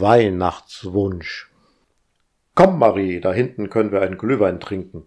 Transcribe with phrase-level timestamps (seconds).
[0.00, 1.50] Weihnachtswunsch.
[2.54, 5.04] Komm, Marie, da hinten können wir einen Glühwein trinken.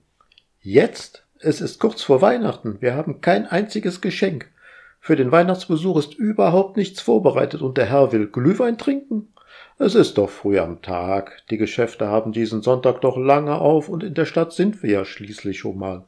[0.59, 1.26] Jetzt?
[1.39, 2.81] Es ist kurz vor Weihnachten.
[2.81, 4.52] Wir haben kein einziges Geschenk.
[4.99, 9.34] Für den Weihnachtsbesuch ist überhaupt nichts vorbereitet und der Herr will Glühwein trinken?
[9.77, 11.43] Es ist doch früh am Tag.
[11.49, 15.05] Die Geschäfte haben diesen Sonntag doch lange auf und in der Stadt sind wir ja
[15.05, 16.05] schließlich schon mal.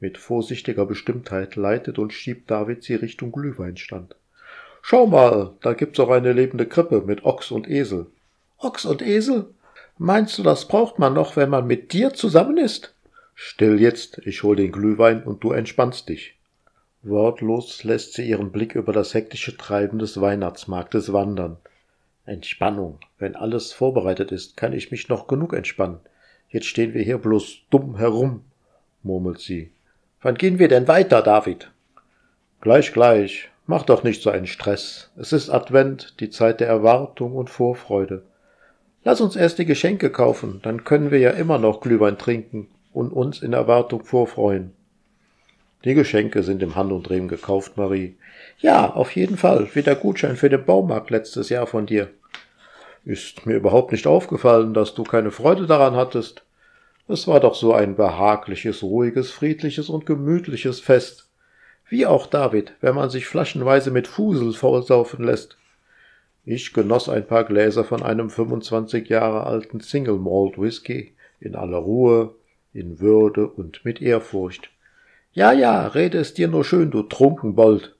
[0.00, 4.16] Mit vorsichtiger Bestimmtheit leitet und schiebt David sie Richtung Glühweinstand.
[4.82, 8.06] Schau mal, da gibt's auch eine lebende Krippe mit Ochs und Esel.
[8.58, 9.46] Ochs und Esel?
[9.96, 12.92] Meinst du, das braucht man noch, wenn man mit dir zusammen ist?
[13.34, 16.36] Still jetzt, ich hol den Glühwein und du entspannst dich.
[17.02, 21.56] Wortlos lässt sie ihren Blick über das hektische Treiben des Weihnachtsmarktes wandern.
[22.26, 22.98] Entspannung.
[23.18, 26.00] Wenn alles vorbereitet ist, kann ich mich noch genug entspannen.
[26.48, 28.44] Jetzt stehen wir hier bloß dumm herum,
[29.02, 29.70] murmelt sie.
[30.20, 31.70] Wann gehen wir denn weiter, David?
[32.60, 33.48] Gleich, gleich.
[33.66, 35.10] Mach doch nicht so einen Stress.
[35.16, 38.24] Es ist Advent, die Zeit der Erwartung und Vorfreude.
[39.04, 43.12] Lass uns erst die Geschenke kaufen, dann können wir ja immer noch Glühwein trinken und
[43.12, 44.72] uns in Erwartung vorfreuen.
[45.84, 48.16] Die Geschenke sind im Handumdrehen gekauft, Marie.
[48.58, 52.10] Ja, auf jeden Fall, wie der Gutschein für den Baumarkt letztes Jahr von dir.
[53.04, 56.44] Ist mir überhaupt nicht aufgefallen, dass du keine Freude daran hattest.
[57.08, 61.28] Es war doch so ein behagliches, ruhiges, friedliches und gemütliches Fest.
[61.92, 65.58] Wie auch David, wenn man sich flaschenweise mit Fusel faulsaufen lässt.
[66.42, 71.76] Ich genoss ein paar Gläser von einem 25 Jahre alten Single Malt Whisky in aller
[71.76, 72.34] Ruhe,
[72.72, 74.70] in Würde und mit Ehrfurcht.
[75.34, 77.94] Ja, ja, rede es dir nur schön, du Trunkenbold.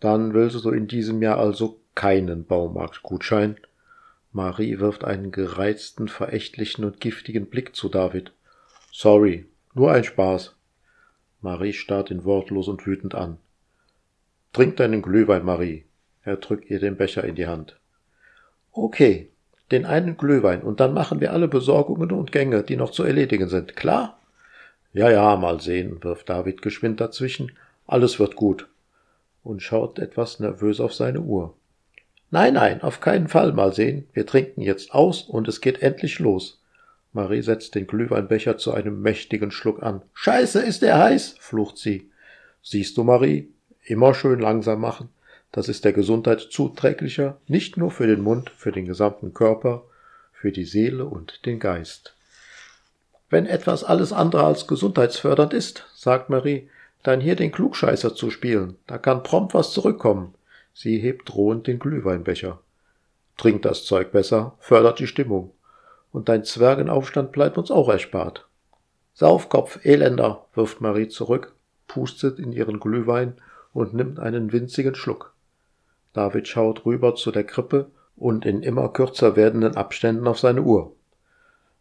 [0.00, 3.58] Dann willst du in diesem Jahr also keinen Baumarktgutschein.
[4.32, 8.32] Marie wirft einen gereizten, verächtlichen und giftigen Blick zu David.
[8.90, 9.44] Sorry,
[9.74, 10.54] nur ein Spaß.
[11.42, 13.38] Marie starrt ihn wortlos und wütend an.
[14.52, 15.84] Trink deinen Glühwein, Marie.
[16.22, 17.78] Er drückt ihr den Becher in die Hand.
[18.70, 19.30] Okay,
[19.70, 23.48] den einen Glühwein und dann machen wir alle Besorgungen und Gänge, die noch zu erledigen
[23.48, 23.74] sind.
[23.74, 24.18] Klar?
[24.92, 27.52] Ja, ja, mal sehen, wirft David geschwind dazwischen.
[27.86, 28.68] Alles wird gut.
[29.42, 31.54] Und schaut etwas nervös auf seine Uhr.
[32.30, 34.06] Nein, nein, auf keinen Fall mal sehen.
[34.12, 36.61] Wir trinken jetzt aus und es geht endlich los.
[37.12, 40.02] Marie setzt den Glühweinbecher zu einem mächtigen Schluck an.
[40.14, 42.10] Scheiße, ist der heiß, flucht sie.
[42.62, 43.50] Siehst du, Marie,
[43.84, 45.10] immer schön langsam machen.
[45.50, 49.84] Das ist der Gesundheit zuträglicher, nicht nur für den Mund, für den gesamten Körper,
[50.32, 52.14] für die Seele und den Geist.
[53.28, 56.70] Wenn etwas alles andere als gesundheitsfördernd ist, sagt Marie,
[57.02, 60.34] dann hier den Klugscheißer zu spielen, da kann prompt was zurückkommen.
[60.72, 62.60] Sie hebt drohend den Glühweinbecher.
[63.36, 65.52] Trink das Zeug besser, fördert die Stimmung
[66.12, 68.46] und dein Zwergenaufstand bleibt uns auch erspart.
[69.14, 71.54] Saufkopf, Elender, wirft Marie zurück,
[71.88, 73.34] pustet in ihren Glühwein
[73.72, 75.34] und nimmt einen winzigen Schluck.
[76.12, 80.92] David schaut rüber zu der Krippe und in immer kürzer werdenden Abständen auf seine Uhr.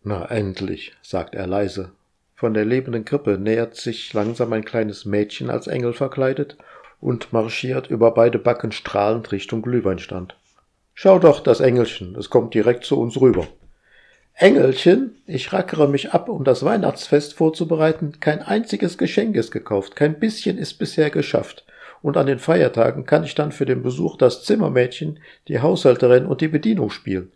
[0.04, 1.92] Na endlich, sagt er leise.
[2.36, 6.58] Von der lebenden Krippe nähert sich langsam ein kleines Mädchen als Engel verkleidet
[7.00, 10.36] und marschiert über beide Backen strahlend Richtung Glühweinstand.
[10.94, 13.48] Schau doch, das Engelchen, es kommt direkt zu uns rüber.
[14.34, 18.20] Engelchen, ich rackere mich ab, um das Weihnachtsfest vorzubereiten.
[18.20, 21.66] Kein einziges Geschenk ist gekauft, kein bisschen ist bisher geschafft.
[22.02, 26.42] Und an den Feiertagen kann ich dann für den Besuch das Zimmermädchen, die Haushälterin und
[26.42, 27.32] die Bedienung spielen.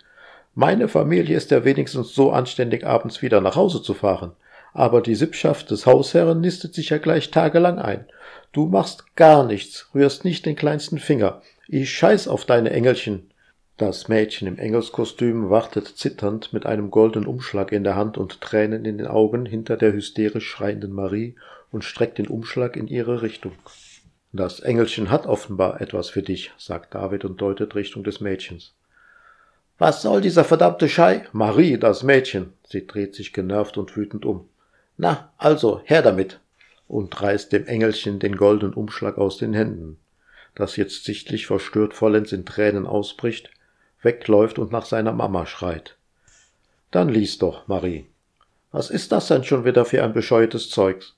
[0.55, 4.31] Meine Familie ist ja wenigstens so anständig, abends wieder nach Hause zu fahren.
[4.73, 8.05] Aber die Sippschaft des Hausherren nistet sich ja gleich tagelang ein.
[8.51, 11.41] Du machst gar nichts, rührst nicht den kleinsten Finger.
[11.67, 13.29] Ich scheiß auf deine Engelchen.
[13.77, 18.85] Das Mädchen im Engelskostüm wartet zitternd mit einem goldenen Umschlag in der Hand und Tränen
[18.85, 21.35] in den Augen hinter der hysterisch schreienden Marie
[21.73, 23.51] und streckt den Umschlag in ihre Richtung.
[24.31, 28.73] Das Engelchen hat offenbar etwas für dich, sagt David und deutet Richtung des Mädchens.
[29.77, 31.27] Was soll dieser verdammte Schei?
[31.33, 32.53] Marie, das Mädchen.
[32.65, 34.47] Sie dreht sich genervt und wütend um.
[34.95, 36.39] Na, also, her damit.
[36.87, 39.97] und reißt dem Engelchen den goldenen Umschlag aus den Händen,
[40.53, 43.49] das jetzt sichtlich verstört vollends in Tränen ausbricht
[44.05, 45.97] wegläuft und nach seiner Mama schreit.
[46.91, 48.05] Dann lies doch, Marie.
[48.71, 51.15] Was ist das denn schon wieder für ein bescheuertes Zeugs?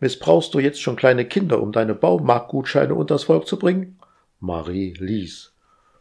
[0.00, 3.98] Missbrauchst du jetzt schon kleine Kinder, um deine Baumarktgutscheine unters Volk zu bringen?
[4.40, 5.52] Marie lies.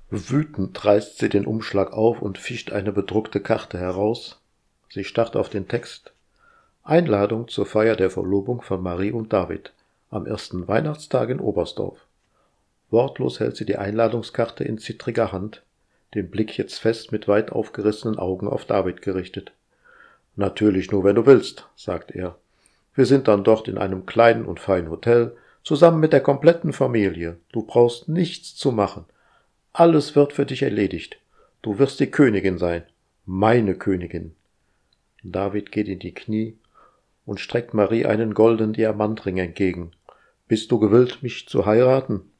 [0.09, 4.39] Wütend reißt sie den Umschlag auf und fischt eine bedruckte Karte heraus.
[4.89, 6.13] Sie starrt auf den Text.
[6.83, 9.73] Einladung zur Feier der Verlobung von Marie und David
[10.09, 11.99] am ersten Weihnachtstag in Oberstdorf.
[12.89, 15.63] Wortlos hält sie die Einladungskarte in zittriger Hand,
[16.13, 19.51] den Blick jetzt fest mit weit aufgerissenen Augen auf David gerichtet.
[20.35, 22.37] Natürlich nur, wenn du willst, sagt er.
[22.95, 27.37] Wir sind dann dort in einem kleinen und feinen Hotel, zusammen mit der kompletten Familie.
[27.51, 29.05] Du brauchst nichts zu machen.
[29.73, 31.19] Alles wird für dich erledigt.
[31.61, 32.83] Du wirst die Königin sein.
[33.25, 34.33] Meine Königin.
[35.23, 36.57] David geht in die Knie
[37.25, 39.91] und streckt Marie einen goldenen Diamantring entgegen.
[40.47, 42.31] Bist du gewillt, mich zu heiraten?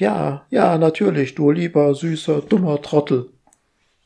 [0.00, 3.28] Ja, ja, natürlich, du lieber, süßer, dummer Trottel.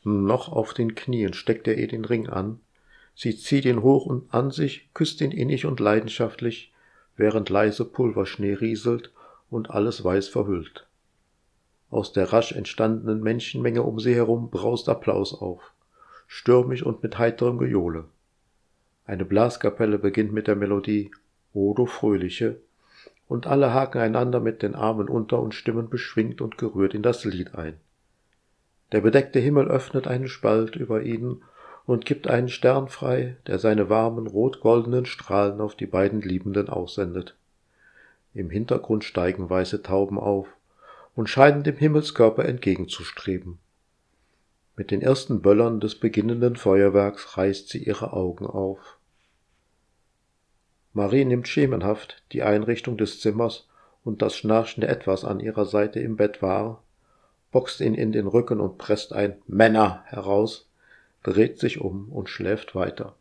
[0.03, 2.59] Noch auf den Knien steckt er ihr den Ring an.
[3.15, 6.73] Sie zieht ihn hoch und an sich, küsst ihn innig und leidenschaftlich,
[7.15, 9.13] während leise Pulverschnee rieselt
[9.49, 10.85] und alles weiß verhüllt.
[11.89, 15.71] Aus der rasch entstandenen Menschenmenge um sie herum braust Applaus auf,
[16.27, 18.03] stürmisch und mit heiterem Gejohle.
[19.05, 21.11] Eine Blaskapelle beginnt mit der Melodie
[21.53, 22.57] O du Fröhliche,
[23.27, 27.23] und alle haken einander mit den Armen unter und stimmen beschwingt und gerührt in das
[27.25, 27.75] Lied ein.
[28.91, 31.41] Der bedeckte Himmel öffnet einen Spalt über ihnen
[31.85, 37.35] und gibt einen Stern frei, der seine warmen rot-goldenen Strahlen auf die beiden Liebenden aussendet.
[38.33, 40.47] Im Hintergrund steigen weiße Tauben auf
[41.15, 43.59] und scheinen dem Himmelskörper entgegenzustreben.
[44.75, 48.97] Mit den ersten Böllern des beginnenden Feuerwerks reißt sie ihre Augen auf.
[50.95, 53.67] Marie nimmt schemenhaft die Einrichtung des Zimmers
[54.05, 56.81] und das schnarchende Etwas an ihrer Seite im Bett wahr,
[57.51, 60.69] boxt ihn in den Rücken und presst ein Männer heraus,
[61.21, 63.13] dreht sich um und schläft weiter.